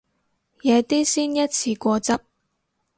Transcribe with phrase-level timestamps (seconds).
[0.63, 2.19] 夜啲先一次過執